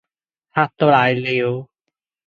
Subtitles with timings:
[0.55, 1.69] 嚇到瀨尿